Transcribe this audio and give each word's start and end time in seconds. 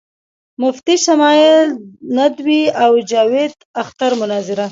مفتی 0.61 0.95
شمائل 1.05 1.67
ندوي 2.17 2.63
او 2.83 2.91
جاوید 3.11 3.53
اختر 3.81 4.11
مناظره 4.21 4.59